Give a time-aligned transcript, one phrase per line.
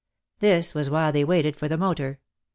[0.39, 2.17] This was while they waited for the motor.